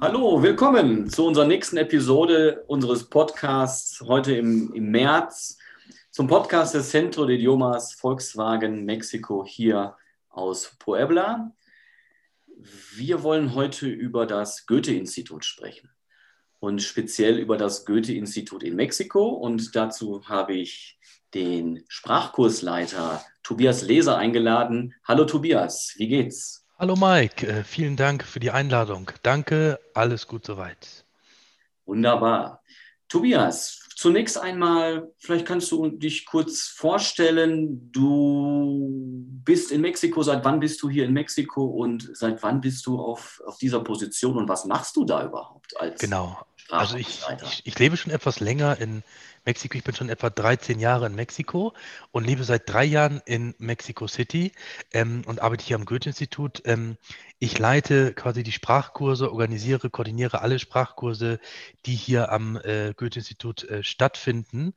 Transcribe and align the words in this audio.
Hallo, 0.00 0.40
willkommen 0.40 1.10
zu 1.10 1.26
unserer 1.26 1.44
nächsten 1.44 1.76
Episode 1.76 2.62
unseres 2.68 3.10
Podcasts 3.10 4.00
heute 4.00 4.32
im, 4.32 4.72
im 4.72 4.92
März 4.92 5.58
zum 6.12 6.28
Podcast 6.28 6.74
des 6.74 6.90
Centro 6.90 7.26
de 7.26 7.34
Idiomas 7.34 7.94
Volkswagen 7.94 8.84
Mexiko 8.84 9.44
hier 9.44 9.96
aus 10.28 10.76
Puebla. 10.78 11.52
Wir 12.94 13.24
wollen 13.24 13.56
heute 13.56 13.88
über 13.88 14.24
das 14.24 14.66
Goethe-Institut 14.66 15.44
sprechen 15.44 15.90
und 16.60 16.80
speziell 16.80 17.36
über 17.36 17.56
das 17.56 17.84
Goethe-Institut 17.84 18.62
in 18.62 18.76
Mexiko. 18.76 19.30
Und 19.30 19.74
dazu 19.74 20.28
habe 20.28 20.54
ich 20.54 21.00
den 21.34 21.84
Sprachkursleiter 21.88 23.24
Tobias 23.42 23.82
Leser 23.82 24.16
eingeladen. 24.16 24.94
Hallo 25.02 25.24
Tobias, 25.24 25.94
wie 25.96 26.06
geht's? 26.06 26.67
Hallo 26.80 26.94
Mike, 26.94 27.44
äh, 27.44 27.64
vielen 27.64 27.96
Dank 27.96 28.22
für 28.22 28.38
die 28.38 28.52
Einladung. 28.52 29.10
Danke, 29.24 29.80
alles 29.94 30.28
gut 30.28 30.46
soweit. 30.46 31.04
Wunderbar. 31.86 32.62
Tobias, 33.08 33.80
zunächst 33.96 34.38
einmal, 34.38 35.10
vielleicht 35.18 35.44
kannst 35.44 35.72
du 35.72 35.88
dich 35.88 36.24
kurz 36.24 36.68
vorstellen. 36.68 37.90
Du 37.90 38.94
bist 39.44 39.72
in 39.72 39.80
Mexiko. 39.80 40.22
Seit 40.22 40.44
wann 40.44 40.60
bist 40.60 40.80
du 40.80 40.88
hier 40.88 41.04
in 41.04 41.12
Mexiko 41.14 41.64
und 41.64 42.16
seit 42.16 42.44
wann 42.44 42.60
bist 42.60 42.86
du 42.86 43.00
auf, 43.00 43.42
auf 43.44 43.58
dieser 43.58 43.80
Position 43.80 44.36
und 44.36 44.48
was 44.48 44.64
machst 44.64 44.94
du 44.94 45.04
da 45.04 45.24
überhaupt 45.24 45.76
als 45.80 46.00
Genau. 46.00 46.38
Also 46.70 46.96
ich, 46.96 47.22
ich, 47.42 47.66
ich 47.66 47.78
lebe 47.80 47.96
schon 47.96 48.12
etwas 48.12 48.38
länger 48.38 48.78
in 48.78 49.02
Mexiko. 49.48 49.78
Ich 49.78 49.84
bin 49.84 49.94
schon 49.94 50.10
etwa 50.10 50.28
13 50.28 50.78
Jahre 50.78 51.06
in 51.06 51.14
Mexiko 51.14 51.72
und 52.10 52.26
lebe 52.26 52.44
seit 52.44 52.68
drei 52.68 52.84
Jahren 52.84 53.22
in 53.24 53.54
Mexico 53.56 54.06
City 54.06 54.52
ähm, 54.92 55.22
und 55.24 55.40
arbeite 55.40 55.64
hier 55.64 55.76
am 55.76 55.86
Goethe-Institut. 55.86 56.60
Ähm, 56.66 56.98
ich 57.38 57.58
leite 57.58 58.12
quasi 58.12 58.42
die 58.42 58.52
Sprachkurse, 58.52 59.32
organisiere, 59.32 59.88
koordiniere 59.88 60.42
alle 60.42 60.58
Sprachkurse, 60.58 61.40
die 61.86 61.94
hier 61.94 62.30
am 62.30 62.56
äh, 62.56 62.92
Goethe-Institut 62.94 63.64
äh, 63.64 63.82
stattfinden. 63.82 64.74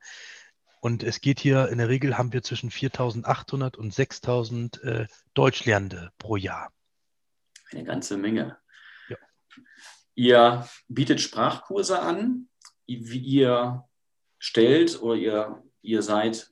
Und 0.80 1.02
es 1.02 1.20
geht 1.20 1.38
hier, 1.38 1.68
in 1.68 1.76
der 1.76 1.90
Regel 1.90 2.16
haben 2.16 2.32
wir 2.32 2.42
zwischen 2.42 2.70
4.800 2.70 3.76
und 3.76 3.92
6.000 3.92 4.82
äh, 4.84 5.06
Deutschlernende 5.34 6.12
pro 6.16 6.36
Jahr. 6.36 6.72
Eine 7.70 7.84
ganze 7.84 8.16
Menge. 8.16 8.56
Ja. 9.10 9.18
Ihr 10.14 10.66
bietet 10.88 11.20
Sprachkurse 11.20 12.00
an. 12.00 12.48
Wie 12.86 13.18
ihr 13.18 13.84
stellt 14.42 15.00
oder 15.00 15.14
ihr, 15.14 15.62
ihr 15.82 16.02
seid, 16.02 16.50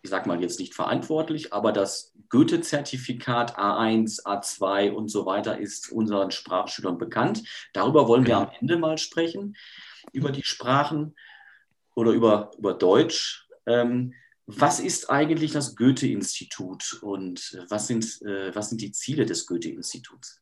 ich 0.00 0.10
sage 0.10 0.28
mal 0.28 0.40
jetzt 0.40 0.60
nicht 0.60 0.74
verantwortlich, 0.74 1.52
aber 1.52 1.72
das 1.72 2.14
Goethe-Zertifikat 2.28 3.58
A1, 3.58 4.24
A2 4.24 4.92
und 4.92 5.08
so 5.08 5.26
weiter 5.26 5.58
ist 5.58 5.90
unseren 5.90 6.30
Sprachschülern 6.30 6.98
bekannt. 6.98 7.42
Darüber 7.72 8.06
wollen 8.06 8.26
wir 8.26 8.36
am 8.36 8.50
Ende 8.60 8.76
mal 8.76 8.96
sprechen, 8.96 9.56
über 10.12 10.30
die 10.30 10.44
Sprachen 10.44 11.16
oder 11.96 12.12
über, 12.12 12.52
über 12.58 12.74
Deutsch. 12.74 13.48
Ähm, 13.66 14.14
was 14.46 14.78
ist 14.78 15.10
eigentlich 15.10 15.50
das 15.50 15.74
Goethe-Institut 15.74 17.00
und 17.02 17.60
was 17.68 17.88
sind, 17.88 18.22
äh, 18.22 18.54
was 18.54 18.68
sind 18.68 18.80
die 18.80 18.92
Ziele 18.92 19.26
des 19.26 19.46
Goethe-Instituts? 19.48 20.40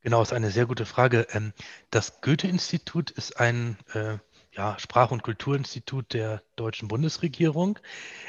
Genau, 0.00 0.22
ist 0.22 0.32
eine 0.32 0.50
sehr 0.50 0.64
gute 0.64 0.86
Frage. 0.86 1.26
Ähm, 1.32 1.52
das 1.90 2.22
Goethe-Institut 2.22 3.10
ist 3.10 3.38
ein 3.38 3.76
äh, 3.92 4.16
ja, 4.58 4.76
Sprach- 4.80 5.12
und 5.12 5.22
Kulturinstitut 5.22 6.12
der 6.12 6.42
deutschen 6.56 6.88
Bundesregierung. 6.88 7.78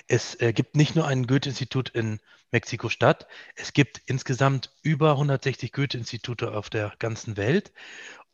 Es 0.07 0.39
äh, 0.39 0.53
gibt 0.53 0.75
nicht 0.75 0.95
nur 0.95 1.07
ein 1.07 1.25
Goethe-Institut 1.25 1.89
in 1.89 2.19
Mexiko-Stadt, 2.51 3.27
es 3.55 3.73
gibt 3.73 4.01
insgesamt 4.05 4.71
über 4.83 5.11
160 5.11 5.73
Goethe-Institute 5.73 6.51
auf 6.53 6.69
der 6.69 6.93
ganzen 6.99 7.35
Welt. 7.35 7.71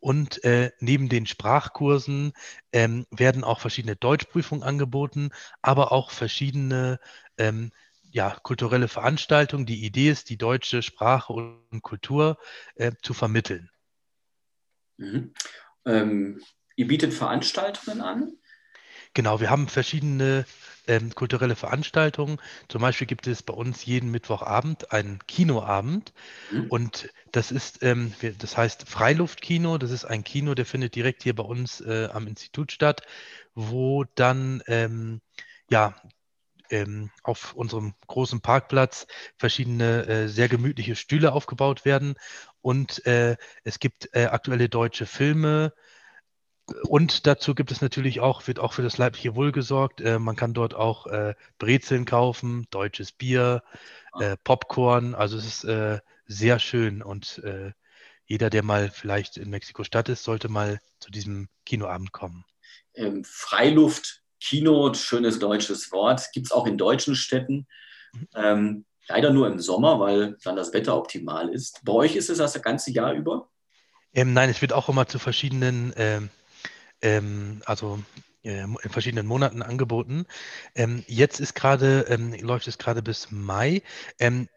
Und 0.01 0.43
äh, 0.43 0.71
neben 0.79 1.07
den 1.07 1.25
Sprachkursen 1.25 2.33
ähm, 2.73 3.07
werden 3.11 3.45
auch 3.45 3.61
verschiedene 3.61 3.95
Deutschprüfungen 3.95 4.63
angeboten, 4.63 5.31
aber 5.62 5.94
auch 5.94 6.12
verschiedene 6.12 7.00
ähm, 7.38 7.72
ja, 8.12 8.38
kulturelle 8.44 8.89
Veranstaltungen. 8.89 9.66
Die 9.66 9.85
Idee 9.85 10.09
ist, 10.09 10.29
die 10.29 10.38
deutsche 10.38 10.81
Sprache 10.81 11.31
und 11.31 11.81
Kultur 11.81 12.38
äh, 12.75 12.91
zu 13.01 13.13
vermitteln. 13.13 13.69
Mhm. 14.97 15.33
Ähm, 15.85 16.41
Ihr 16.75 16.88
bietet 16.88 17.13
Veranstaltungen 17.13 18.02
an? 18.02 18.34
Genau, 19.13 19.40
wir 19.40 19.50
haben 19.50 19.68
verschiedene 19.69 20.46
ähm, 20.88 21.16
kulturelle 21.16 21.56
Veranstaltungen. 21.56 22.38
Zum 22.68 22.81
Beispiel 22.81 23.08
gibt 23.08 23.28
es 23.28 23.44
bei 23.44 23.53
uns 23.53 23.86
jeden 23.86 24.12
Mittwochabend 24.12 24.91
einen 24.91 25.19
Kinoabend. 25.25 26.13
Mhm. 26.52 26.68
Und 26.68 27.09
das 27.31 27.52
ist, 27.52 27.81
ähm, 27.81 28.13
das 28.40 28.58
heißt 28.58 28.88
Freiluftkino. 28.88 29.78
Das 29.78 29.91
ist 29.91 30.06
ein 30.06 30.24
Kino, 30.24 30.53
der 30.53 30.66
findet 30.66 30.96
direkt 30.96 31.24
hier 31.24 31.36
bei 31.36 31.44
uns 31.44 31.81
äh, 31.81 32.09
am 32.12 32.28
Institut 32.28 32.72
statt, 32.72 33.03
wo 33.53 34.03
dann 34.16 34.62
ähm, 34.68 35.22
ja 35.69 35.96
ähm, 36.69 37.09
auf 37.24 37.53
unserem 37.53 37.94
großen 38.07 38.42
Parkplatz 38.42 39.07
verschiedene 39.38 40.06
äh, 40.07 40.28
sehr 40.28 40.50
gemütliche 40.50 40.96
Stühle 40.96 41.34
aufgebaut 41.34 41.86
werden. 41.86 42.16
Und 42.62 43.06
äh, 43.06 43.38
es 43.63 43.80
gibt 43.80 44.09
äh, 44.13 44.25
aktuelle 44.25 44.69
deutsche 44.69 45.06
Filme, 45.06 45.74
und 46.87 47.27
dazu 47.27 47.53
gibt 47.53 47.71
es 47.71 47.81
natürlich 47.81 48.19
auch, 48.19 48.47
wird 48.47 48.59
auch 48.59 48.73
für 48.73 48.81
das 48.81 48.97
leibliche 48.97 49.35
Wohl 49.35 49.51
gesorgt. 49.51 50.01
Äh, 50.01 50.19
man 50.19 50.35
kann 50.35 50.53
dort 50.53 50.73
auch 50.73 51.07
äh, 51.07 51.35
Brezeln 51.59 52.05
kaufen, 52.05 52.67
deutsches 52.71 53.11
Bier, 53.11 53.63
ah. 54.11 54.21
äh, 54.21 54.37
Popcorn. 54.43 55.13
Also 55.13 55.37
es 55.37 55.45
ist 55.45 55.63
äh, 55.65 55.99
sehr 56.25 56.59
schön 56.59 57.01
und 57.01 57.39
äh, 57.43 57.71
jeder, 58.25 58.49
der 58.49 58.63
mal 58.63 58.89
vielleicht 58.89 59.37
in 59.37 59.51
Mexiko-Stadt 59.51 60.09
ist, 60.09 60.23
sollte 60.23 60.49
mal 60.49 60.79
zu 60.99 61.11
diesem 61.11 61.47
Kinoabend 61.65 62.11
kommen. 62.11 62.43
Ähm, 62.95 63.23
Freiluft, 63.23 64.23
Kino, 64.39 64.91
schönes 64.95 65.37
deutsches 65.37 65.91
Wort, 65.91 66.31
gibt 66.33 66.47
es 66.47 66.51
auch 66.51 66.65
in 66.65 66.79
deutschen 66.79 67.15
Städten. 67.15 67.67
Mhm. 68.13 68.27
Ähm, 68.35 68.85
leider 69.07 69.31
nur 69.31 69.47
im 69.47 69.59
Sommer, 69.59 69.99
weil 69.99 70.37
dann 70.43 70.55
das 70.55 70.73
Wetter 70.73 70.97
optimal 70.97 71.49
ist. 71.49 71.81
Bei 71.83 71.93
euch 71.93 72.15
ist 72.15 72.29
es 72.29 72.39
das 72.39 72.59
ganze 72.63 72.91
Jahr 72.91 73.13
über? 73.13 73.49
Ähm, 74.13 74.33
nein, 74.33 74.49
es 74.49 74.61
wird 74.61 74.73
auch 74.73 74.89
immer 74.89 75.07
zu 75.07 75.19
verschiedenen 75.19 75.93
ähm, 77.01 77.61
also 77.66 78.00
äh, 78.45 78.61
in 78.61 78.89
verschiedenen 78.89 79.25
Monaten 79.25 79.61
angeboten. 79.61 80.25
Ähm, 80.75 81.03
jetzt 81.07 81.39
ist 81.39 81.56
gerade, 81.56 82.06
ähm, 82.09 82.33
läuft 82.33 82.67
es 82.67 82.78
gerade 82.78 83.01
bis 83.01 83.31
Mai. 83.31 83.81
Ähm, 84.19 84.47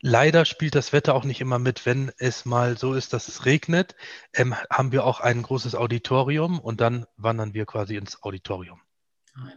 leider 0.00 0.44
spielt 0.44 0.74
das 0.74 0.92
Wetter 0.92 1.14
auch 1.14 1.24
nicht 1.24 1.40
immer 1.40 1.58
mit. 1.58 1.86
Wenn 1.86 2.12
es 2.18 2.44
mal 2.44 2.78
so 2.78 2.94
ist, 2.94 3.12
dass 3.12 3.28
es 3.28 3.44
regnet, 3.44 3.96
ähm, 4.32 4.54
haben 4.70 4.92
wir 4.92 5.04
auch 5.04 5.20
ein 5.20 5.42
großes 5.42 5.74
Auditorium 5.74 6.60
und 6.60 6.80
dann 6.80 7.06
wandern 7.16 7.52
wir 7.52 7.66
quasi 7.66 7.96
ins 7.96 8.22
Auditorium. 8.22 8.80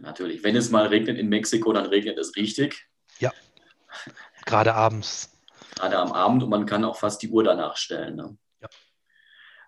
Natürlich. 0.00 0.42
Wenn 0.42 0.56
es 0.56 0.70
mal 0.70 0.88
regnet 0.88 1.16
in 1.16 1.28
Mexiko, 1.28 1.72
dann 1.72 1.86
regnet 1.86 2.18
es 2.18 2.36
richtig. 2.36 2.88
Ja. 3.18 3.32
Gerade 4.44 4.74
abends. 4.74 5.38
Gerade 5.76 5.98
am 5.98 6.12
Abend 6.12 6.42
und 6.42 6.50
man 6.50 6.66
kann 6.66 6.84
auch 6.84 6.96
fast 6.96 7.22
die 7.22 7.30
Uhr 7.30 7.44
danach 7.44 7.76
stellen. 7.76 8.16
Ne? 8.16 8.36
Ja. 8.60 8.68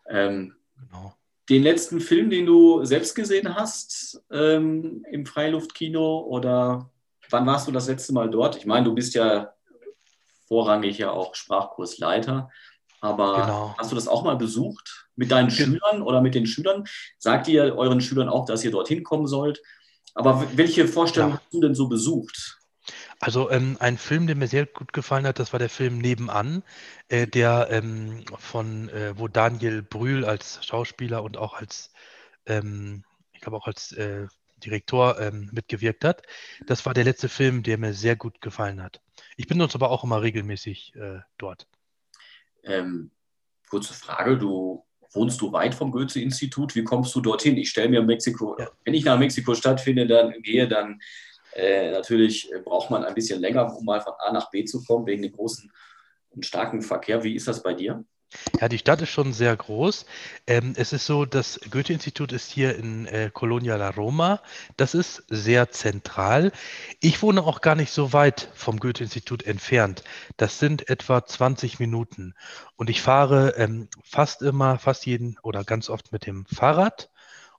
Ähm, 0.09 0.57
genau 0.77 1.15
den 1.49 1.63
letzten 1.63 2.01
Film, 2.01 2.31
den 2.31 2.47
du 2.47 2.85
selbst 2.85 3.15
gesehen 3.15 3.55
hast 3.55 4.23
ähm, 4.31 5.05
im 5.11 5.27
Freiluftkino 5.27 6.21
oder 6.21 6.91
wann 7.31 7.47
warst 7.47 7.67
du 7.67 7.73
das 7.73 7.89
letzte 7.89 8.13
Mal 8.13 8.31
dort? 8.31 8.57
Ich 8.57 8.67
meine, 8.67 8.85
du 8.85 8.95
bist 8.95 9.15
ja 9.15 9.53
vorrangig 10.47 10.99
ja 10.99 11.11
auch 11.11 11.35
Sprachkursleiter, 11.35 12.51
aber 13.01 13.41
genau. 13.41 13.75
hast 13.79 13.91
du 13.91 13.97
das 13.97 14.07
auch 14.07 14.23
mal 14.23 14.37
besucht 14.37 15.09
mit 15.17 15.31
deinen 15.31 15.49
Gen 15.49 15.57
Schülern 15.57 16.03
oder 16.03 16.21
mit 16.21 16.35
den 16.35 16.47
Schülern? 16.47 16.85
Sagt 17.19 17.49
ihr 17.49 17.77
euren 17.77 18.01
Schülern 18.01 18.29
auch, 18.29 18.45
dass 18.45 18.65
ihr 18.65 18.71
dorthin 18.71 19.03
kommen 19.03 19.27
sollt? 19.27 19.61
Aber 20.15 20.47
welche 20.55 20.87
Vorstellungen 20.87 21.35
ja. 21.35 21.41
hast 21.41 21.55
du 21.55 21.61
denn 21.61 21.75
so 21.75 21.89
besucht? 21.89 22.59
Also 23.23 23.53
ähm, 23.53 23.77
ein 23.79 23.99
Film, 23.99 24.27
der 24.27 24.35
mir 24.35 24.49
sehr 24.49 24.67
gut 24.67 24.93
gefallen 24.93 25.29
hat, 25.29 25.39
das 25.39 25.53
war 25.53 25.61
der 25.61 25.69
Film 25.69 25.99
Nebenan, 25.99 26.65
äh, 27.07 27.29
der 27.29 27.69
ähm, 27.71 28.25
von, 28.37 28.89
äh, 28.89 29.17
wo 29.17 29.29
Daniel 29.29 29.81
Brühl 29.81 30.25
als 30.25 30.67
Schauspieler 30.67 31.23
und 31.23 31.37
auch 31.37 31.55
als, 31.55 31.93
ähm, 32.47 33.05
ich 33.33 33.41
glaube 33.41 33.59
auch 33.59 33.69
als 33.69 33.93
äh, 33.93 34.27
Direktor 34.57 35.21
ähm, 35.21 35.49
mitgewirkt 35.53 36.05
hat. 36.05 36.23
Das 36.67 36.85
war 36.85 36.95
der 36.95 37.05
letzte 37.05 37.29
Film, 37.29 37.63
der 37.63 37.79
mir 37.79 37.95
sehr 37.95 38.17
gut 38.17 38.41
gefallen 38.41 38.83
hat. 38.83 39.01
Ich 39.37 39.47
bin 39.47 39.63
uns 39.63 39.77
aber 39.77 39.93
auch 39.93 40.03
immer 40.03 40.21
regelmäßig 40.21 40.97
äh, 40.97 41.21
dort. 41.39 41.69
Ähm, 42.65 43.13
kurze 43.71 43.95
Frage, 43.95 44.37
du 44.37 44.85
wohnst 45.13 45.41
du 45.41 45.53
weit 45.53 45.77
vom 45.77 45.93
Goethe-Institut? 45.93 46.75
Wie 46.75 46.83
kommst 46.83 47.15
du 47.15 47.21
dorthin? 47.21 47.57
Ich 47.57 47.71
stelle 47.71 47.89
mir 47.89 48.03
Mexiko, 48.03 48.57
ja. 48.59 48.69
wenn 48.85 48.95
ich 48.95 49.05
nach 49.05 49.17
Mexiko 49.17 49.55
stattfinde, 49.55 50.09
dann 50.09 50.43
gehe, 50.43 50.67
dann 50.67 51.01
äh, 51.55 51.91
natürlich 51.91 52.51
braucht 52.65 52.91
man 52.91 53.05
ein 53.05 53.15
bisschen 53.15 53.41
länger, 53.41 53.77
um 53.77 53.85
mal 53.85 54.01
von 54.01 54.15
A 54.19 54.33
nach 54.33 54.51
B 54.51 54.65
zu 54.65 54.85
kommen, 54.85 55.07
wegen 55.07 55.23
dem 55.23 55.33
großen 55.33 55.71
und 56.31 56.47
starken 56.47 56.83
Verkehr. 56.83 57.23
Wie 57.25 57.35
ist 57.35 57.49
das 57.49 57.63
bei 57.63 57.75
dir? 57.75 58.05
Ja, 58.61 58.69
die 58.69 58.79
Stadt 58.79 59.03
ist 59.03 59.11
schon 59.11 59.33
sehr 59.33 59.55
groß. 59.55 60.07
Ähm, 60.47 60.75
es 60.77 60.93
ist 60.93 61.07
so, 61.07 61.25
das 61.25 61.61
Goethe-Institut 61.71 62.33
ist 62.33 62.51
hier 62.51 62.77
in 62.77 63.07
äh, 63.07 63.31
Colonia 63.33 63.77
La 63.77 63.91
Roma. 63.91 64.41
Das 64.77 64.95
ist 64.95 65.25
sehr 65.29 65.71
zentral. 65.71 66.53
Ich 67.01 67.23
wohne 67.23 67.43
auch 67.43 67.61
gar 67.61 67.75
nicht 67.75 67.93
so 67.93 68.13
weit 68.13 68.49
vom 68.55 68.81
Goethe-Institut 68.81 69.43
entfernt. 69.43 70.03
Das 70.39 70.59
sind 70.59 70.89
etwa 70.89 71.25
20 71.25 71.79
Minuten. 71.79 72.35
Und 72.77 72.89
ich 72.89 73.03
fahre 73.03 73.55
ähm, 73.59 73.89
fast 74.03 74.43
immer, 74.43 74.79
fast 74.79 75.05
jeden 75.05 75.37
oder 75.43 75.65
ganz 75.65 75.91
oft 75.91 76.13
mit 76.13 76.27
dem 76.27 76.47
Fahrrad 76.47 77.11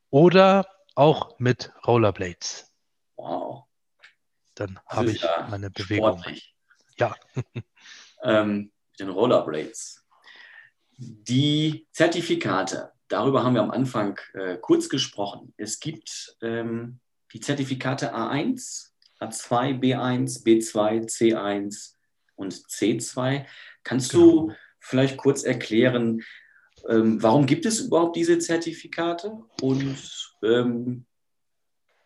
oder 0.10 0.68
auch 0.96 1.38
mit 1.40 1.72
Rollerblades. 1.86 2.72
Wow. 3.16 3.53
Dann 4.56 4.80
habe 4.88 5.12
ich 5.12 5.22
ja 5.22 5.48
meine 5.50 5.70
Bewegung. 5.70 6.20
Sportlich. 6.20 6.56
Ja. 6.98 7.16
ähm, 8.24 8.72
mit 8.92 9.00
den 9.00 9.10
Rollerblades. 9.10 10.04
Die 10.98 11.88
Zertifikate, 11.92 12.92
darüber 13.08 13.44
haben 13.44 13.56
wir 13.56 13.64
am 13.64 13.72
Anfang 13.72 14.20
äh, 14.34 14.58
kurz 14.58 14.90
gesprochen. 14.90 15.54
Es 15.58 15.80
gibt 15.80 16.38
ähm, 16.42 17.00
die 17.34 17.40
Zertifikate 17.40 18.14
A1, 18.14 18.92
A2, 19.20 19.80
B1, 19.80 20.44
B2, 20.46 21.08
C1 21.08 21.94
und 22.36 22.54
C2. 22.54 23.46
Kannst 23.84 24.12
genau. 24.12 24.48
du 24.48 24.54
vielleicht 24.80 25.18
kurz 25.18 25.44
erklären, 25.44 26.22
ähm, 26.88 27.22
warum 27.24 27.46
gibt 27.46 27.66
es 27.66 27.80
überhaupt 27.80 28.16
diese 28.16 28.38
Zertifikate 28.40 29.32
und 29.62 29.98
ähm, 30.44 31.06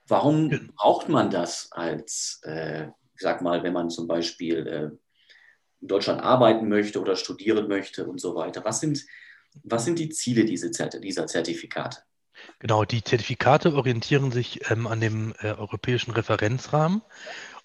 warum 0.07 0.71
braucht 0.75 1.09
man 1.09 1.29
das 1.29 1.71
als, 1.71 2.41
äh, 2.43 2.85
ich 2.85 3.21
sag 3.21 3.41
mal, 3.41 3.63
wenn 3.63 3.73
man 3.73 3.89
zum 3.89 4.07
Beispiel 4.07 4.67
äh, 4.67 4.89
in 5.81 5.87
Deutschland 5.87 6.21
arbeiten 6.21 6.67
möchte 6.67 6.99
oder 6.99 7.15
studieren 7.15 7.67
möchte 7.67 8.07
und 8.07 8.19
so 8.19 8.35
weiter. 8.35 8.63
Was 8.65 8.79
sind, 8.79 9.05
was 9.63 9.85
sind 9.85 9.99
die 9.99 10.09
Ziele 10.09 10.45
dieser, 10.45 10.71
Zertifikate? 10.71 12.01
Genau, 12.59 12.85
die 12.85 13.03
Zertifikate 13.03 13.73
orientieren 13.73 14.31
sich 14.31 14.69
ähm, 14.69 14.87
an 14.87 15.01
dem 15.01 15.33
äh, 15.39 15.51
europäischen 15.51 16.11
Referenzrahmen 16.11 17.01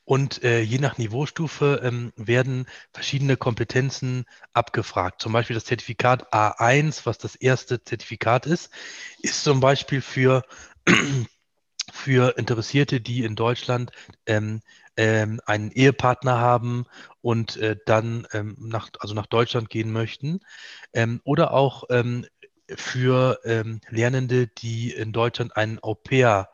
und 0.04 0.42
äh, 0.42 0.60
je 0.60 0.78
nach 0.78 0.98
Niveaustufe 0.98 1.80
ähm, 1.84 2.12
werden 2.16 2.66
verschiedene 2.92 3.36
Kompetenzen 3.36 4.24
abgefragt. 4.52 5.22
Zum 5.22 5.32
Beispiel 5.32 5.54
das 5.54 5.64
Zertifikat 5.64 6.32
A1, 6.32 7.02
was 7.04 7.18
das 7.18 7.36
erste 7.36 7.82
Zertifikat 7.84 8.46
ist, 8.46 8.70
ist 9.20 9.44
zum 9.44 9.60
Beispiel 9.60 10.00
für, 10.00 10.44
für 12.02 12.37
Interessierte, 12.37 13.00
die 13.00 13.22
in 13.22 13.37
Deutschland 13.37 13.93
ähm, 14.26 14.60
ähm, 14.96 15.40
einen 15.46 15.70
Ehepartner 15.70 16.38
haben 16.38 16.84
und 17.20 17.56
äh, 17.58 17.76
dann 17.87 18.26
ähm, 18.32 18.56
nach, 18.58 18.90
also 18.99 19.14
nach 19.14 19.26
Deutschland 19.26 19.70
gehen 19.70 19.93
möchten. 19.93 20.40
Ähm, 20.93 21.20
oder 21.22 21.54
auch 21.54 21.84
ähm, 21.90 22.26
für 22.69 23.38
ähm, 23.44 23.81
Lernende, 23.88 24.49
die 24.49 24.90
in 24.90 25.12
Deutschland 25.12 25.56
einen 25.56 25.78
Au 25.81 25.94
pair, 25.94 26.49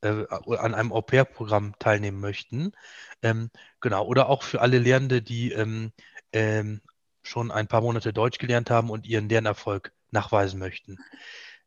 äh, 0.00 0.24
an 0.30 0.74
einem 0.74 0.92
Au-pair-Programm 0.92 1.74
teilnehmen 1.78 2.20
möchten. 2.20 2.72
Genau, 3.80 4.04
oder 4.04 4.28
auch 4.28 4.42
für 4.42 4.60
alle 4.60 4.78
Lernende, 4.78 5.22
die 5.22 5.54
schon 7.22 7.50
ein 7.50 7.68
paar 7.68 7.80
Monate 7.80 8.12
Deutsch 8.12 8.36
gelernt 8.38 8.68
haben 8.68 8.90
und 8.90 9.06
ihren 9.06 9.30
Lernerfolg 9.30 9.92
nachweisen 10.10 10.58
möchten. 10.58 10.98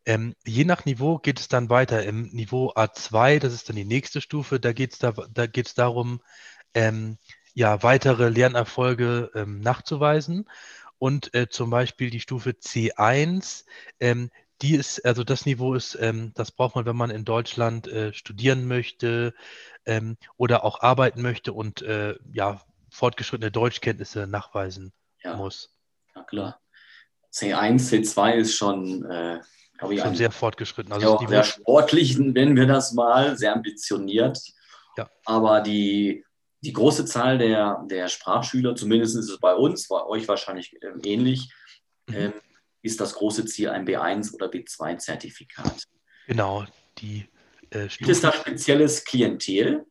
Ähm, 0.07 0.35
je 0.45 0.63
nach 0.63 0.85
Niveau 0.85 1.17
geht 1.17 1.37
es 1.37 1.49
dann 1.49 1.69
weiter. 1.69 2.05
Im 2.05 2.29
Niveau 2.29 2.71
A2, 2.71 3.39
das 3.39 3.53
ist 3.53 3.67
dann 3.67 3.75
die 3.75 3.83
nächste 3.83 4.21
Stufe, 4.21 4.57
da 4.57 4.71
geht 4.71 4.93
es 4.93 4.99
da, 4.99 5.11
da 5.11 5.47
geht's 5.47 5.73
darum, 5.73 6.21
ähm, 6.73 7.17
ja, 7.53 7.83
weitere 7.83 8.29
Lernerfolge 8.29 9.29
ähm, 9.35 9.59
nachzuweisen. 9.59 10.49
Und 10.97 11.33
äh, 11.35 11.49
zum 11.49 11.69
Beispiel 11.69 12.09
die 12.09 12.21
Stufe 12.21 12.51
C1, 12.51 13.65
ähm, 13.99 14.31
die 14.61 14.75
ist, 14.75 15.05
also 15.05 15.25
das 15.25 15.45
Niveau 15.45 15.73
ist, 15.73 15.97
ähm, 15.99 16.31
das 16.35 16.51
braucht 16.51 16.75
man, 16.75 16.85
wenn 16.85 16.95
man 16.95 17.09
in 17.09 17.25
Deutschland 17.25 17.89
äh, 17.89 18.13
studieren 18.13 18.65
möchte 18.65 19.33
ähm, 19.85 20.15
oder 20.37 20.63
auch 20.63 20.79
arbeiten 20.79 21.21
möchte 21.21 21.51
und 21.51 21.81
äh, 21.81 22.15
ja, 22.31 22.61
fortgeschrittene 22.89 23.51
Deutschkenntnisse 23.51 24.25
nachweisen 24.25 24.93
ja. 25.21 25.35
muss. 25.35 25.75
Ja, 26.15 26.23
klar. 26.23 26.61
C1, 27.33 27.89
C2 27.89 28.35
ist 28.35 28.55
schon 28.55 29.03
glaube 29.77 29.95
ich, 29.95 30.01
schon 30.01 30.15
sehr 30.15 30.31
fortgeschritten. 30.31 30.91
Also 30.91 31.19
ja, 31.21 31.27
sehr 31.27 31.43
sportlich, 31.43 32.17
nennen 32.17 32.55
wir 32.55 32.67
das 32.67 32.93
mal, 32.93 33.37
sehr 33.37 33.53
ambitioniert. 33.53 34.39
Ja. 34.97 35.09
Aber 35.25 35.61
die, 35.61 36.25
die 36.61 36.73
große 36.73 37.05
Zahl 37.05 37.37
der, 37.37 37.85
der 37.89 38.07
Sprachschüler, 38.07 38.75
zumindest 38.75 39.15
ist 39.15 39.29
es 39.29 39.39
bei 39.39 39.53
uns, 39.53 39.87
bei 39.87 40.03
euch 40.03 40.27
wahrscheinlich 40.27 40.75
ähm, 40.81 41.01
ähnlich, 41.03 41.51
mhm. 42.07 42.15
ähm, 42.15 42.33
ist 42.81 42.99
das 42.99 43.13
große 43.13 43.45
Ziel 43.45 43.69
ein 43.69 43.87
B1 43.87 44.33
oder 44.33 44.47
B2-Zertifikat. 44.47 45.83
Genau, 46.27 46.65
die 46.97 47.27
äh, 47.69 47.87
Gibt 47.87 48.09
es 48.09 48.21
da 48.21 48.31
spezielles 48.31 49.03
Klientel? 49.03 49.85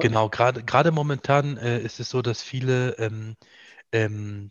Genau, 0.00 0.28
gerade 0.28 0.90
momentan 0.90 1.56
äh, 1.56 1.80
ist 1.80 2.00
es 2.00 2.10
so, 2.10 2.20
dass 2.20 2.42
viele 2.42 2.96
ähm, 2.98 3.36
ähm, 3.92 4.50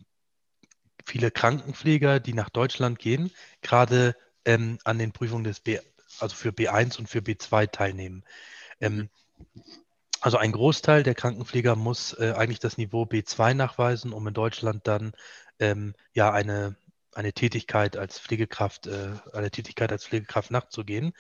viele 1.10 1.32
Krankenpfleger, 1.32 2.20
die 2.20 2.34
nach 2.34 2.50
Deutschland 2.50 3.00
gehen, 3.00 3.32
gerade 3.62 4.16
ähm, 4.46 4.78
an 4.84 5.00
den 5.00 5.12
Prüfungen 5.12 5.44
des 5.44 5.60
B, 5.60 5.80
also 6.20 6.36
für 6.36 6.50
B1 6.50 7.00
und 7.00 7.10
für 7.10 7.20
B2 7.20 7.72
teilnehmen. 7.72 8.24
Ähm, 8.80 9.10
also 10.22 10.38
ein 10.38 10.52
Großteil 10.52 11.04
der 11.04 11.16
Krankenpfleger 11.16 11.76
muss 11.76 12.14
äh, 12.14 12.34
eigentlich 12.38 12.60
das 12.60 12.78
Niveau 12.78 13.04
B2 13.04 13.54
nachweisen, 13.54 14.14
um 14.14 14.28
in 14.28 14.34
Deutschland 14.34 14.88
dann 14.88 15.14
ähm, 15.60 15.96
ja 16.14 16.32
eine, 16.32 16.76
eine 17.20 17.34
Tätigkeit 17.34 17.98
als 17.98 18.18
Pflegekraft, 18.18 18.88
äh, 18.88 19.12
eine 19.34 19.52
Tätigkeit 19.52 19.92
als 19.92 20.06
Pflegekraft 20.06 20.52
nachzugehen. 20.52 21.12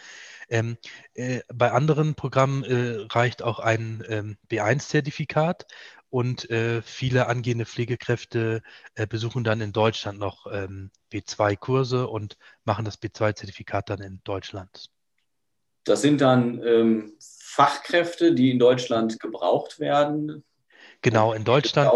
Ähm, 0.48 0.78
äh, 1.14 1.42
bei 1.54 1.72
anderen 1.72 2.16
Programmen 2.16 2.64
äh, 2.64 3.06
reicht 3.12 3.44
auch 3.44 3.60
ein 3.60 4.04
ähm, 4.08 4.38
B1-Zertifikat 4.50 5.68
und 6.10 6.50
äh, 6.50 6.82
viele 6.82 7.28
angehende 7.28 7.66
Pflegekräfte 7.66 8.64
äh, 8.96 9.06
besuchen 9.06 9.44
dann 9.44 9.62
in 9.62 9.74
Deutschland 9.74 10.20
noch 10.20 10.48
ähm, 10.52 10.90
B2-Kurse 11.12 12.08
und 12.08 12.38
machen 12.64 12.86
das 12.86 13.02
B2-Zertifikat 13.02 13.90
dann 13.90 14.02
in 14.02 14.22
Deutschland. 14.24 14.90
Das 15.84 16.02
sind 16.02 16.22
dann 16.22 16.64
ähm, 16.64 17.14
Fachkräfte, 17.20 18.34
die 18.34 18.52
in 18.52 18.60
Deutschland 18.60 19.20
gebraucht 19.20 19.80
werden. 19.80 20.46
Genau, 21.02 21.34
in 21.34 21.44
Deutschland 21.44 21.92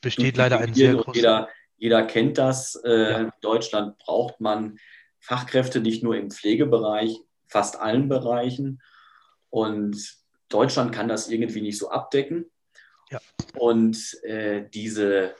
besteht 0.00 0.36
leider 0.36 0.58
ein 0.58 0.74
sehr 0.74 0.94
großes. 0.94 1.16
Jeder, 1.16 1.48
jeder 1.78 2.04
kennt 2.04 2.38
das. 2.38 2.74
Äh, 2.84 2.90
ja. 2.90 3.18
In 3.20 3.30
Deutschland 3.40 3.98
braucht 3.98 4.40
man 4.40 4.78
Fachkräfte 5.20 5.80
nicht 5.80 6.02
nur 6.02 6.16
im 6.16 6.30
Pflegebereich, 6.30 7.18
fast 7.46 7.80
allen 7.80 8.08
Bereichen. 8.08 8.82
Und 9.50 10.16
Deutschland 10.48 10.92
kann 10.92 11.08
das 11.08 11.28
irgendwie 11.28 11.62
nicht 11.62 11.78
so 11.78 11.90
abdecken. 11.90 12.50
Ja. 13.10 13.20
Und 13.56 14.22
äh, 14.24 14.68
diese 14.68 15.34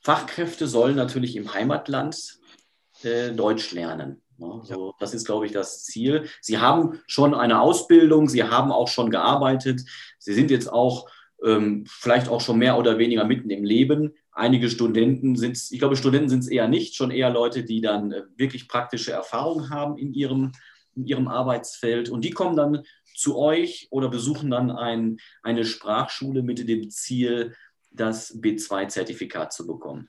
Fachkräfte 0.00 0.66
sollen 0.66 0.96
natürlich 0.96 1.36
im 1.36 1.54
Heimatland 1.54 2.38
äh, 3.02 3.30
Deutsch 3.32 3.72
lernen. 3.72 4.22
Ne? 4.36 4.60
So, 4.64 4.88
ja. 4.88 4.94
Das 4.98 5.14
ist, 5.14 5.26
glaube 5.26 5.46
ich, 5.46 5.52
das 5.52 5.84
Ziel. 5.84 6.28
Sie 6.40 6.58
haben 6.58 7.00
schon 7.06 7.34
eine 7.34 7.60
Ausbildung, 7.60 8.28
sie 8.28 8.44
haben 8.44 8.72
auch 8.72 8.88
schon 8.88 9.10
gearbeitet, 9.10 9.82
sie 10.18 10.34
sind 10.34 10.50
jetzt 10.50 10.72
auch 10.72 11.08
ähm, 11.44 11.84
vielleicht 11.86 12.28
auch 12.28 12.40
schon 12.40 12.58
mehr 12.58 12.78
oder 12.78 12.98
weniger 12.98 13.24
mitten 13.24 13.50
im 13.50 13.64
Leben. 13.64 14.14
Einige 14.38 14.70
Studenten 14.70 15.34
sind 15.34 15.56
es, 15.56 15.72
ich 15.72 15.80
glaube, 15.80 15.96
Studenten 15.96 16.28
sind 16.28 16.40
es 16.40 16.48
eher 16.48 16.68
nicht, 16.68 16.94
schon 16.94 17.10
eher 17.10 17.28
Leute, 17.28 17.64
die 17.64 17.80
dann 17.80 18.12
äh, 18.12 18.22
wirklich 18.36 18.68
praktische 18.68 19.10
Erfahrung 19.10 19.68
haben 19.70 19.98
in 19.98 20.14
ihrem, 20.14 20.52
in 20.94 21.06
ihrem 21.06 21.26
Arbeitsfeld. 21.26 22.08
Und 22.08 22.24
die 22.24 22.30
kommen 22.30 22.56
dann 22.56 22.84
zu 23.16 23.36
euch 23.36 23.88
oder 23.90 24.08
besuchen 24.08 24.50
dann 24.50 24.70
ein, 24.70 25.16
eine 25.42 25.64
Sprachschule 25.64 26.42
mit 26.42 26.68
dem 26.68 26.88
Ziel, 26.88 27.56
das 27.90 28.40
B2-Zertifikat 28.40 29.52
zu 29.52 29.66
bekommen. 29.66 30.08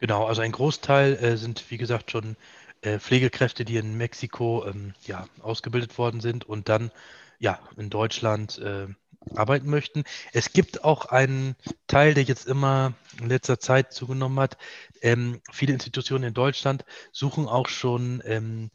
Genau, 0.00 0.26
also 0.26 0.42
ein 0.42 0.50
Großteil 0.52 1.14
äh, 1.14 1.36
sind, 1.36 1.64
wie 1.70 1.78
gesagt, 1.78 2.10
schon 2.10 2.34
äh, 2.80 2.98
Pflegekräfte, 2.98 3.64
die 3.64 3.76
in 3.76 3.96
Mexiko 3.96 4.66
ähm, 4.66 4.94
ja, 5.06 5.28
ausgebildet 5.40 5.98
worden 5.98 6.20
sind 6.20 6.48
und 6.48 6.68
dann 6.68 6.90
ja, 7.38 7.60
in 7.76 7.90
Deutschland 7.90 8.58
äh, 8.58 8.88
arbeiten 9.34 9.68
möchten. 9.68 10.04
Es 10.32 10.52
gibt 10.52 10.84
auch 10.84 11.06
einen 11.06 11.56
Teil, 11.86 12.14
der 12.14 12.24
jetzt 12.24 12.46
immer 12.46 12.94
in 13.20 13.28
letzter 13.28 13.58
Zeit 13.58 13.92
zugenommen 13.92 14.38
hat. 14.40 14.56
Ähm, 15.02 15.40
viele 15.50 15.72
Institutionen 15.72 16.24
in 16.24 16.34
Deutschland 16.34 16.84
suchen 17.12 17.46
auch 17.46 17.68
schon 17.68 18.22
ähm, 18.24 18.70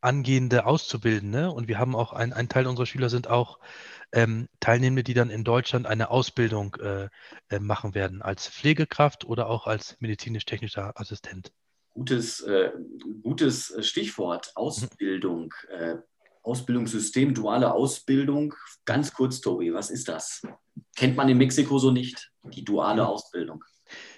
angehende 0.00 0.66
Auszubildende 0.66 1.50
und 1.50 1.68
wir 1.68 1.78
haben 1.78 1.96
auch 1.96 2.12
ein, 2.12 2.32
ein 2.32 2.48
Teil 2.48 2.66
unserer 2.66 2.86
Schüler 2.86 3.08
sind 3.08 3.28
auch 3.28 3.58
ähm, 4.12 4.48
Teilnehmende, 4.60 5.04
die 5.04 5.14
dann 5.14 5.30
in 5.30 5.44
Deutschland 5.44 5.86
eine 5.86 6.10
Ausbildung 6.10 6.76
äh, 6.76 7.08
äh, 7.48 7.58
machen 7.58 7.94
werden 7.94 8.22
als 8.22 8.48
Pflegekraft 8.48 9.24
oder 9.24 9.48
auch 9.48 9.66
als 9.66 9.96
medizinisch-technischer 10.00 10.98
Assistent. 10.98 11.52
Gutes, 11.94 12.40
äh, 12.42 12.70
gutes 13.22 13.74
Stichwort, 13.86 14.52
Ausbildung, 14.54 15.52
äh, 15.68 15.96
Ausbildungssystem, 16.48 17.34
duale 17.34 17.72
Ausbildung. 17.72 18.54
Ganz 18.86 19.12
kurz, 19.12 19.40
Tobi, 19.40 19.74
was 19.74 19.90
ist 19.90 20.08
das? 20.08 20.42
Kennt 20.96 21.16
man 21.16 21.28
in 21.28 21.36
Mexiko 21.36 21.78
so 21.78 21.90
nicht, 21.90 22.30
die 22.42 22.64
duale 22.64 23.06
Ausbildung? 23.06 23.62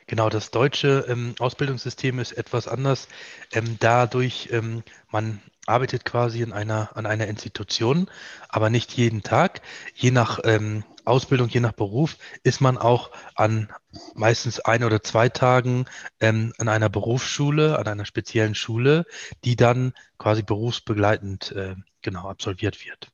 Genau, 0.07 0.29
das 0.29 0.51
deutsche 0.51 1.05
ähm, 1.09 1.35
Ausbildungssystem 1.39 2.19
ist 2.21 2.33
etwas 2.33 2.69
anders. 2.69 3.09
Ähm, 3.53 3.77
dadurch, 3.81 4.49
ähm, 4.53 4.83
man 5.11 5.41
arbeitet 5.67 6.05
quasi 6.05 6.43
in 6.43 6.53
einer, 6.53 6.97
an 6.97 7.07
einer 7.07 7.27
Institution, 7.27 8.09
aber 8.49 8.71
nicht 8.71 8.93
jeden 8.93 9.23
Tag. 9.23 9.61
Je 9.95 10.11
nach 10.11 10.41
ähm, 10.45 10.85
Ausbildung, 11.05 11.49
je 11.49 11.61
nach 11.61 11.73
Beruf 11.73 12.17
ist 12.43 12.61
man 12.61 12.79
auch 12.79 13.11
an 13.35 13.73
meistens 14.15 14.61
ein 14.61 14.85
oder 14.85 15.03
zwei 15.03 15.29
Tagen 15.29 15.87
ähm, 16.21 16.53
an 16.59 16.69
einer 16.69 16.89
Berufsschule, 16.89 17.79
an 17.79 17.87
einer 17.87 18.05
speziellen 18.05 18.55
Schule, 18.55 19.07
die 19.45 19.57
dann 19.57 19.95
quasi 20.19 20.43
berufsbegleitend 20.43 21.53
äh, 21.53 21.77
genau 22.03 22.29
absolviert 22.29 22.85
wird. 22.85 23.11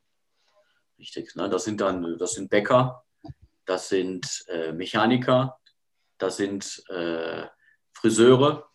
Richtig, 0.98 1.34
ne? 1.36 1.48
das 1.48 1.64
sind 1.64 1.80
dann, 1.80 2.16
das 2.18 2.32
sind 2.32 2.50
Bäcker, 2.50 3.04
das 3.64 3.88
sind 3.88 4.44
äh, 4.48 4.72
Mechaniker, 4.72 5.58
das 6.18 6.36
sind 6.36 6.82
äh, 6.88 7.46
Friseure, 7.92 8.68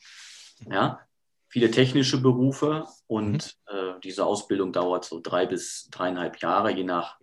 ja, 0.69 0.99
viele 1.47 1.71
technische 1.71 2.21
Berufe 2.21 2.85
und 3.07 3.57
mhm. 3.71 3.77
Diese 4.03 4.25
Ausbildung 4.25 4.73
dauert 4.73 5.05
so 5.05 5.19
drei 5.21 5.45
bis 5.45 5.89
dreieinhalb 5.91 6.39
Jahre, 6.39 6.71
je 6.71 6.83
nach 6.83 7.17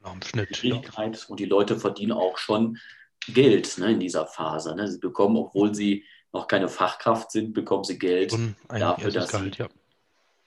Schwierigkeit. 0.53 1.17
Ja. 1.17 1.29
Und 1.29 1.41
die 1.41 1.47
Leute 1.47 1.79
verdienen 1.79 2.13
auch 2.13 2.39
schon 2.39 2.79
Geld 3.27 3.79
ne, 3.79 3.93
in 3.93 4.01
dieser 4.01 4.27
Phase. 4.27 4.75
Ne? 4.75 4.89
Sie 4.89 4.99
bekommen, 4.99 5.37
obwohl 5.37 5.75
sie 5.75 6.05
noch 6.33 6.47
keine 6.47 6.69
Fachkraft 6.69 7.31
sind, 7.31 7.53
bekommen 7.53 7.85
sie 7.85 7.99
Geld 7.99 8.37
dafür, 8.69 9.11
dass 9.11 9.31
Gehalt, 9.31 9.55
sie 9.57 9.63
ja. 9.63 9.69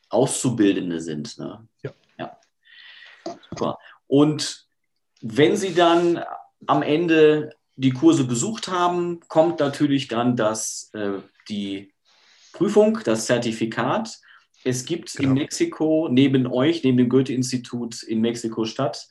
Auszubildende 0.10 1.00
sind. 1.00 1.38
Ne? 1.38 1.68
Ja. 1.84 1.92
ja. 2.18 2.38
Super. 3.50 3.78
Und 4.08 4.68
wenn 5.22 5.56
sie 5.56 5.74
dann 5.74 6.24
am 6.68 6.82
Ende 6.82 7.56
die 7.76 7.92
Kurse 7.92 8.26
besucht 8.26 8.68
haben, 8.68 9.22
kommt 9.28 9.60
natürlich 9.60 10.08
dann 10.08 10.36
das, 10.36 10.92
äh, 10.94 11.20
die 11.50 11.94
Prüfung, 12.54 13.00
das 13.04 13.26
Zertifikat. 13.26 14.20
Es 14.64 14.86
gibt 14.86 15.14
genau. 15.14 15.30
in 15.30 15.36
Mexiko 15.36 16.08
neben 16.10 16.48
euch, 16.48 16.84
neben 16.84 16.98
dem 16.98 17.10
Goethe-Institut 17.10 18.04
in 18.04 18.22
Mexiko-Stadt, 18.22 19.08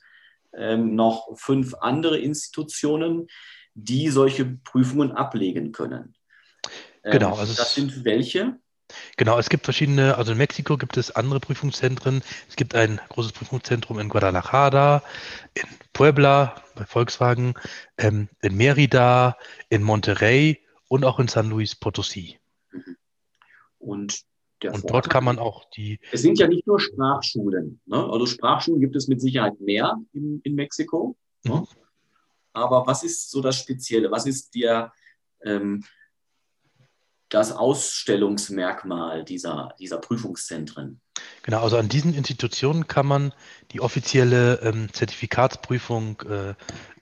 ähm, 0.53 0.95
noch 0.95 1.37
fünf 1.37 1.73
andere 1.75 2.17
Institutionen, 2.17 3.27
die 3.73 4.09
solche 4.09 4.45
Prüfungen 4.45 5.11
ablegen 5.11 5.71
können. 5.71 6.15
Ähm, 7.03 7.11
genau. 7.11 7.35
Also 7.35 7.53
das 7.53 7.75
sind 7.75 8.05
welche? 8.05 8.59
Genau, 9.15 9.39
es 9.39 9.49
gibt 9.49 9.63
verschiedene, 9.63 10.17
also 10.17 10.33
in 10.33 10.37
Mexiko 10.37 10.77
gibt 10.77 10.97
es 10.97 11.11
andere 11.11 11.39
Prüfungszentren. 11.39 12.21
Es 12.49 12.55
gibt 12.55 12.75
ein 12.75 12.99
großes 13.09 13.31
Prüfungszentrum 13.31 13.99
in 13.99 14.09
Guadalajara, 14.09 15.01
in 15.53 15.63
Puebla 15.93 16.61
bei 16.75 16.85
Volkswagen, 16.85 17.53
ähm, 17.97 18.27
in 18.41 18.57
Merida, 18.57 19.37
in 19.69 19.83
Monterrey 19.83 20.59
und 20.89 21.05
auch 21.05 21.19
in 21.19 21.27
San 21.27 21.49
Luis 21.49 21.73
Potosí. 21.75 22.37
Mhm. 24.63 24.69
Und, 24.69 24.83
und 24.83 24.91
dort 24.91 25.09
kann 25.09 25.23
man 25.23 25.39
auch 25.39 25.65
die. 25.71 25.99
Es 26.11 26.21
sind 26.21 26.39
ja 26.39 26.47
nicht 26.47 26.67
nur 26.67 26.79
Sprachschulen. 26.79 27.81
Ne? 27.85 27.97
Also 27.97 28.25
Sprachschulen 28.25 28.81
gibt 28.81 28.95
es 28.95 29.07
mit 29.07 29.21
Sicherheit 29.21 29.59
mehr 29.59 29.97
in, 30.13 30.41
in 30.43 30.55
Mexiko. 30.55 31.15
Ne? 31.43 31.55
Mhm. 31.55 31.67
Aber 32.53 32.85
was 32.85 33.03
ist 33.03 33.31
so 33.31 33.41
das 33.41 33.57
Spezielle? 33.57 34.11
Was 34.11 34.25
ist 34.25 34.53
der, 34.55 34.91
ähm, 35.43 35.83
das 37.31 37.53
Ausstellungsmerkmal 37.53 39.23
dieser, 39.23 39.73
dieser 39.79 39.99
Prüfungszentren. 39.99 40.99
Genau, 41.43 41.61
also 41.61 41.77
an 41.77 41.87
diesen 41.87 42.13
Institutionen 42.13 42.87
kann 42.87 43.05
man 43.05 43.33
die 43.71 43.79
offizielle 43.79 44.59
ähm, 44.63 44.91
Zertifikatsprüfung 44.91 46.21
äh, 46.21 46.53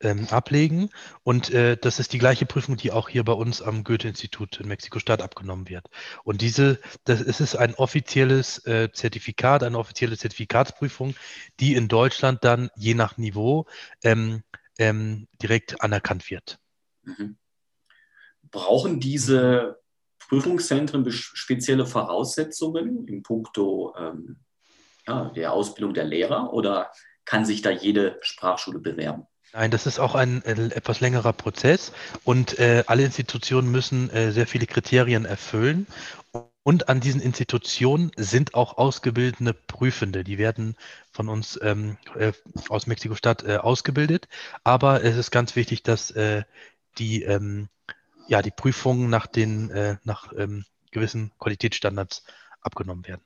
ähm, 0.01 0.27
ablegen. 0.29 0.91
Und 1.23 1.49
äh, 1.49 1.77
das 1.77 1.99
ist 1.99 2.13
die 2.13 2.19
gleiche 2.19 2.45
Prüfung, 2.45 2.77
die 2.77 2.91
auch 2.91 3.09
hier 3.09 3.23
bei 3.23 3.33
uns 3.33 3.61
am 3.61 3.83
Goethe-Institut 3.83 4.59
in 4.59 4.67
Mexiko-Stadt 4.67 5.21
abgenommen 5.23 5.67
wird. 5.67 5.87
Und 6.23 6.41
diese, 6.41 6.79
das 7.05 7.21
es 7.21 7.41
ist 7.41 7.55
ein 7.55 7.73
offizielles 7.73 8.65
äh, 8.67 8.89
Zertifikat, 8.93 9.63
eine 9.63 9.79
offizielle 9.79 10.15
Zertifikatsprüfung, 10.15 11.15
die 11.59 11.73
in 11.73 11.87
Deutschland 11.87 12.43
dann 12.43 12.69
je 12.75 12.93
nach 12.93 13.17
Niveau 13.17 13.65
ähm, 14.03 14.43
ähm 14.77 15.27
direkt 15.41 15.81
anerkannt 15.81 16.29
wird. 16.29 16.59
Mhm. 17.03 17.37
Brauchen 18.51 18.99
diese 18.99 19.79
Prüfungszentren 20.29 21.11
spezielle 21.11 21.85
Voraussetzungen 21.85 23.07
im 23.07 23.23
Puncto 23.23 23.93
ähm, 23.97 24.37
ja, 25.07 25.29
der 25.35 25.51
Ausbildung 25.51 25.93
der 25.93 26.05
Lehrer 26.05 26.53
oder 26.53 26.91
kann 27.25 27.45
sich 27.45 27.61
da 27.61 27.71
jede 27.71 28.17
Sprachschule 28.21 28.79
bewerben? 28.79 29.25
Nein, 29.53 29.71
das 29.71 29.87
ist 29.87 29.99
auch 29.99 30.13
ein 30.13 30.43
äh, 30.45 30.53
etwas 30.75 30.99
längerer 30.99 31.33
Prozess 31.33 31.91
und 32.23 32.59
äh, 32.59 32.83
alle 32.85 33.03
Institutionen 33.03 33.71
müssen 33.71 34.11
äh, 34.11 34.31
sehr 34.31 34.45
viele 34.45 34.67
Kriterien 34.67 35.25
erfüllen. 35.25 35.87
Und 36.61 36.87
an 36.87 36.99
diesen 36.99 37.19
Institutionen 37.19 38.11
sind 38.15 38.53
auch 38.53 38.77
ausgebildete 38.77 39.55
Prüfende. 39.55 40.23
Die 40.23 40.37
werden 40.37 40.75
von 41.11 41.27
uns 41.27 41.59
ähm, 41.63 41.97
äh, 42.15 42.31
aus 42.67 42.85
Mexiko-Stadt 42.85 43.43
äh, 43.43 43.57
ausgebildet. 43.57 44.27
Aber 44.63 45.03
es 45.03 45.17
ist 45.17 45.31
ganz 45.31 45.55
wichtig, 45.55 45.81
dass 45.81 46.11
äh, 46.11 46.43
die 46.99 47.23
ähm, 47.23 47.69
ja, 48.29 48.41
die 48.41 48.51
Prüfungen 48.51 49.09
nach 49.09 49.27
den 49.27 49.69
äh, 49.71 49.97
nach 50.03 50.31
ähm, 50.37 50.65
gewissen 50.91 51.31
Qualitätsstandards 51.39 52.23
abgenommen 52.61 53.05
werden. 53.07 53.21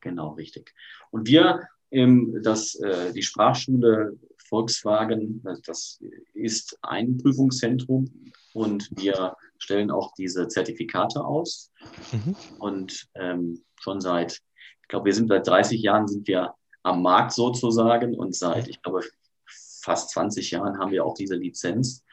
Genau, 0.00 0.30
richtig. 0.30 0.74
Und 1.10 1.26
wir, 1.26 1.68
ähm, 1.90 2.40
das, 2.42 2.76
äh, 2.76 3.12
die 3.12 3.22
Sprachschule 3.22 4.16
Volkswagen, 4.48 5.42
also 5.44 5.60
das 5.66 6.02
ist 6.32 6.78
ein 6.82 7.18
Prüfungszentrum 7.18 8.32
und 8.54 8.88
wir 8.96 9.36
stellen 9.58 9.90
auch 9.90 10.14
diese 10.14 10.48
Zertifikate 10.48 11.22
aus. 11.22 11.70
Mhm. 12.12 12.36
Und 12.58 13.08
ähm, 13.14 13.64
schon 13.80 14.00
seit, 14.00 14.40
ich 14.82 14.88
glaube, 14.88 15.06
wir 15.06 15.14
sind 15.14 15.28
seit 15.28 15.46
30 15.46 15.82
Jahren 15.82 16.08
sind 16.08 16.26
wir 16.28 16.54
am 16.82 17.02
Markt 17.02 17.32
sozusagen 17.32 18.14
und 18.14 18.34
seit, 18.34 18.68
ich 18.68 18.80
glaube, 18.80 19.02
fast 19.82 20.10
20 20.10 20.50
Jahren 20.50 20.78
haben 20.78 20.92
wir 20.92 21.04
auch 21.04 21.14
diese 21.14 21.36
Lizenz. 21.36 22.04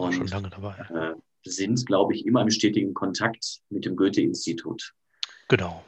Und, 0.00 0.14
schon 0.14 0.26
lange 0.28 0.50
dabei. 0.50 0.74
Äh, 0.94 1.14
sind, 1.44 1.86
glaube 1.86 2.14
ich, 2.14 2.26
immer 2.26 2.42
im 2.42 2.50
stetigen 2.50 2.94
Kontakt 2.94 3.60
mit 3.70 3.84
dem 3.84 3.96
Goethe-Institut. 3.96 4.92
Genau. 5.48 5.84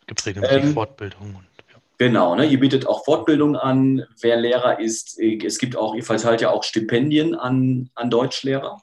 Es 0.00 0.06
gibt 0.06 0.26
regelmäßig 0.26 0.64
ähm, 0.64 0.72
Fortbildungen. 0.74 1.46
Ja. 1.70 1.80
Genau, 1.98 2.34
ne? 2.34 2.46
ihr 2.46 2.60
bietet 2.60 2.86
auch 2.86 3.04
Fortbildung 3.04 3.56
an, 3.56 4.04
wer 4.20 4.36
Lehrer 4.36 4.78
ist. 4.78 5.18
Es 5.18 5.58
gibt 5.58 5.76
auch, 5.76 5.94
ihr 5.94 6.04
verteilt 6.04 6.40
ja 6.40 6.50
auch 6.50 6.62
Stipendien 6.62 7.34
an, 7.34 7.90
an 7.94 8.10
Deutschlehrer. 8.10 8.82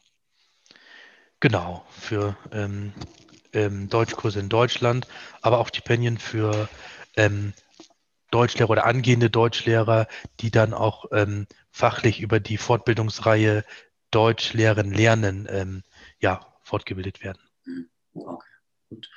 Genau, 1.39 1.85
für 1.89 2.37
ähm, 2.51 2.93
ähm, 3.53 3.89
Deutschkurse 3.89 4.39
in 4.39 4.49
Deutschland, 4.49 5.07
aber 5.41 5.59
auch 5.59 5.67
Stipendien 5.67 6.17
für 6.17 6.69
ähm, 7.15 7.53
Deutschlehrer 8.31 8.69
oder 8.69 8.85
angehende 8.85 9.29
Deutschlehrer, 9.29 10.07
die 10.39 10.51
dann 10.51 10.73
auch 10.73 11.05
ähm, 11.11 11.47
fachlich 11.71 12.19
über 12.21 12.39
die 12.39 12.57
Fortbildungsreihe 12.57 13.63
Deutsch 14.13 14.53
lehren, 14.53 14.93
lernen, 14.93 15.47
ähm, 15.49 15.83
ja, 16.19 16.45
fortgebildet 16.63 17.23
werden. 17.23 17.41
Hm, 17.65 17.89
okay, 18.13 18.47
gut. 18.89 19.09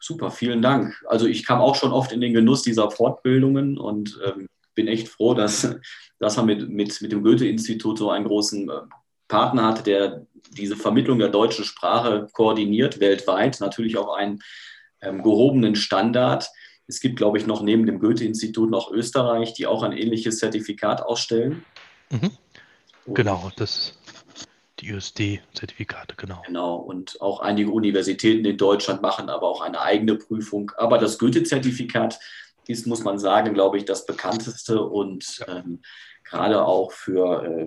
Super, 0.00 0.30
vielen 0.30 0.62
Dank. 0.62 1.00
Also 1.06 1.26
ich 1.26 1.44
kam 1.44 1.60
auch 1.60 1.76
schon 1.76 1.92
oft 1.92 2.10
in 2.12 2.20
den 2.20 2.34
Genuss 2.34 2.62
dieser 2.62 2.90
Fortbildungen 2.90 3.78
und 3.78 4.18
ähm, 4.24 4.48
bin 4.74 4.88
echt 4.88 5.08
froh, 5.08 5.34
dass, 5.34 5.76
dass 6.18 6.36
man 6.36 6.46
mit, 6.46 6.68
mit, 6.68 7.00
mit 7.00 7.12
dem 7.12 7.22
Goethe-Institut 7.22 7.98
so 7.98 8.10
einen 8.10 8.24
großen 8.24 8.68
äh, 8.68 8.72
Partner 9.28 9.68
hat, 9.68 9.86
der 9.86 10.26
diese 10.50 10.76
Vermittlung 10.76 11.18
der 11.18 11.28
deutschen 11.28 11.64
Sprache 11.64 12.26
koordiniert, 12.32 13.00
weltweit, 13.00 13.60
natürlich 13.60 13.96
auch 13.96 14.14
einen 14.14 14.40
ähm, 15.00 15.22
gehobenen 15.22 15.76
Standard. 15.76 16.50
Es 16.86 17.00
gibt, 17.00 17.16
glaube 17.16 17.38
ich, 17.38 17.46
noch 17.46 17.62
neben 17.62 17.86
dem 17.86 18.00
Goethe-Institut 18.00 18.70
noch 18.70 18.90
Österreich, 18.90 19.54
die 19.54 19.66
auch 19.66 19.82
ein 19.82 19.92
ähnliches 19.92 20.38
Zertifikat 20.38 21.02
ausstellen. 21.02 21.64
Mhm. 22.10 22.30
Genau, 23.06 23.50
das 23.56 23.98
die 24.82 24.92
USD-Zertifikate, 24.92 26.14
genau. 26.16 26.42
Genau, 26.46 26.76
und 26.76 27.20
auch 27.20 27.40
einige 27.40 27.70
Universitäten 27.70 28.44
in 28.44 28.56
Deutschland 28.56 29.00
machen 29.00 29.30
aber 29.30 29.46
auch 29.46 29.62
eine 29.62 29.80
eigene 29.80 30.16
Prüfung. 30.16 30.72
Aber 30.76 30.98
das 30.98 31.18
Goethe-Zertifikat 31.18 32.18
ist, 32.66 32.86
muss 32.86 33.04
man 33.04 33.18
sagen, 33.18 33.54
glaube 33.54 33.78
ich, 33.78 33.84
das 33.84 34.06
bekannteste 34.06 34.82
und 34.82 35.44
ähm, 35.48 35.82
gerade 36.24 36.64
auch 36.64 36.92
für 36.92 37.44
äh, 37.44 37.66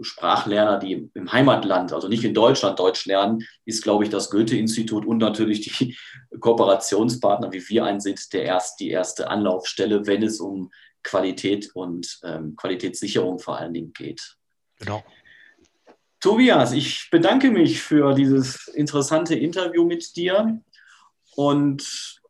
Sprachlerner, 0.00 0.78
die 0.78 1.10
im 1.14 1.32
Heimatland, 1.32 1.92
also 1.92 2.08
nicht 2.08 2.24
in 2.24 2.34
Deutschland 2.34 2.78
Deutsch 2.78 3.06
lernen, 3.06 3.46
ist, 3.64 3.82
glaube 3.82 4.04
ich, 4.04 4.10
das 4.10 4.30
Goethe-Institut 4.30 5.06
und 5.06 5.18
natürlich 5.18 5.60
die 5.60 5.96
Kooperationspartner, 6.40 7.52
wie 7.52 7.68
wir 7.68 7.84
ein 7.84 8.00
sind, 8.00 8.32
der 8.32 8.44
erst, 8.44 8.80
die 8.80 8.90
erste 8.90 9.28
Anlaufstelle, 9.28 10.06
wenn 10.06 10.22
es 10.22 10.40
um 10.40 10.70
Qualität 11.02 11.70
und 11.74 12.20
ähm, 12.24 12.56
Qualitätssicherung 12.56 13.38
vor 13.38 13.58
allen 13.58 13.72
Dingen 13.72 13.92
geht. 13.92 14.36
Genau. 14.78 15.02
Tobias, 16.20 16.72
ich 16.72 17.08
bedanke 17.10 17.50
mich 17.50 17.80
für 17.80 18.14
dieses 18.14 18.68
interessante 18.68 19.34
Interview 19.34 19.84
mit 19.84 20.16
dir 20.16 20.60
und 21.34 22.20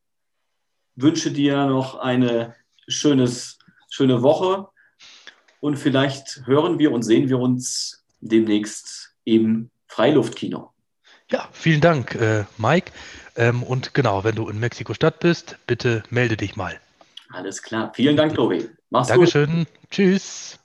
wünsche 0.95 1.33
dir 1.33 1.67
noch 1.67 1.97
eine 1.97 2.55
schönes, 2.87 3.59
schöne 3.91 4.23
Woche 4.23 4.69
und 5.61 5.77
vielleicht 5.77 6.47
hören 6.47 6.79
wir 6.79 6.93
und 6.93 7.03
sehen 7.03 7.29
wir 7.29 7.39
uns 7.39 8.05
demnächst 8.21 9.13
im 9.25 9.71
Freiluftkino. 9.89 10.73
Ja, 11.31 11.49
vielen 11.53 11.81
Dank, 11.81 12.15
äh, 12.15 12.45
Mike. 12.59 12.93
Ähm, 13.37 13.63
und 13.63 13.95
genau, 13.95 14.25
wenn 14.25 14.35
du 14.35 14.49
in 14.49 14.59
Mexiko-Stadt 14.59 15.21
bist, 15.21 15.57
bitte 15.67 16.03
melde 16.11 16.37
dich 16.37 16.57
mal. 16.57 16.81
Alles 17.33 17.63
klar. 17.63 17.93
Vielen 17.95 18.17
Dank, 18.17 18.35
Tobi. 18.35 18.69
Mach's 18.91 19.09
Dankeschön. 19.09 19.59
gut. 19.59 19.91
Tschüss. 19.91 20.59